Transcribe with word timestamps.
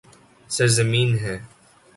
سرزمین 0.49 1.17
ہے 1.19 1.37